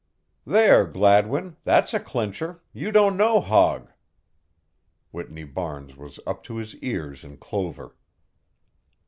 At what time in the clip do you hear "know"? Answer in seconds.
3.15-3.39